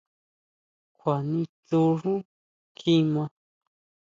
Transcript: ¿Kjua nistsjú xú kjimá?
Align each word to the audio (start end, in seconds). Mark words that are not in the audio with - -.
¿Kjua 0.97 1.17
nistsjú 1.31 1.81
xú 2.01 2.13
kjimá? 2.77 3.23